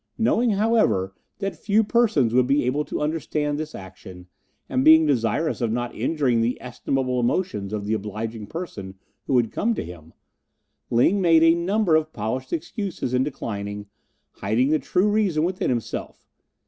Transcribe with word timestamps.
Knowing, 0.17 0.49
however, 0.49 1.13
that 1.37 1.55
few 1.55 1.83
persons 1.83 2.33
would 2.33 2.47
be 2.47 2.63
able 2.63 2.83
to 2.83 2.99
understand 3.01 3.59
this 3.59 3.75
action, 3.75 4.25
and 4.67 4.83
being 4.83 5.05
desirous 5.05 5.61
of 5.61 5.71
not 5.71 5.93
injuring 5.93 6.41
the 6.41 6.59
estimable 6.59 7.19
emotions 7.19 7.71
of 7.71 7.85
the 7.85 7.93
obliging 7.93 8.47
person 8.47 8.95
who 9.27 9.37
had 9.37 9.51
come 9.51 9.75
to 9.75 9.85
him, 9.85 10.11
Ling 10.89 11.21
made 11.21 11.43
a 11.43 11.53
number 11.53 11.95
of 11.95 12.13
polished 12.13 12.51
excuses 12.51 13.13
in 13.13 13.21
declining, 13.23 13.85
hiding 14.31 14.69
the 14.71 14.79
true 14.79 15.07
reason 15.07 15.43
within 15.43 15.69
himself. 15.69 16.25